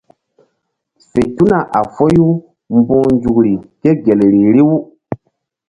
[1.09, 2.27] Fe tuna a foyu
[2.77, 4.71] mbu̧h nzukri ke gel ri riw.